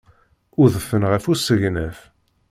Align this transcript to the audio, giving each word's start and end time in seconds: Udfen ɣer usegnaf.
Udfen 0.61 1.03
ɣer 1.09 1.21
usegnaf. 1.31 1.99